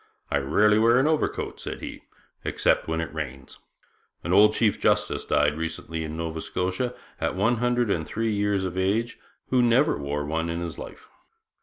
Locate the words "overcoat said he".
1.05-2.05